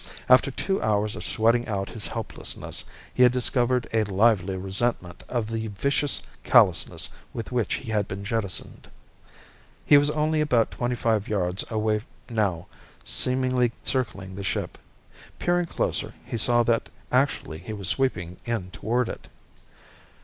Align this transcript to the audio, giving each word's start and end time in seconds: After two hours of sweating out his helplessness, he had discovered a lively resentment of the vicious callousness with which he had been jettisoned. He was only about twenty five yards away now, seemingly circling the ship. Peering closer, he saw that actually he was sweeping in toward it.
After 0.27 0.49
two 0.49 0.81
hours 0.81 1.15
of 1.15 1.23
sweating 1.23 1.67
out 1.67 1.91
his 1.91 2.07
helplessness, 2.07 2.85
he 3.13 3.21
had 3.21 3.31
discovered 3.31 3.87
a 3.93 4.03
lively 4.03 4.57
resentment 4.57 5.23
of 5.29 5.45
the 5.51 5.67
vicious 5.67 6.23
callousness 6.43 7.09
with 7.33 7.51
which 7.51 7.75
he 7.75 7.91
had 7.91 8.07
been 8.07 8.23
jettisoned. 8.25 8.89
He 9.85 9.99
was 9.99 10.09
only 10.09 10.41
about 10.41 10.71
twenty 10.71 10.95
five 10.95 11.27
yards 11.27 11.63
away 11.69 12.01
now, 12.31 12.65
seemingly 13.05 13.73
circling 13.83 14.33
the 14.35 14.43
ship. 14.43 14.79
Peering 15.37 15.67
closer, 15.67 16.15
he 16.25 16.35
saw 16.35 16.63
that 16.63 16.89
actually 17.11 17.59
he 17.59 17.73
was 17.73 17.87
sweeping 17.87 18.37
in 18.43 18.71
toward 18.71 19.07
it. 19.07 19.27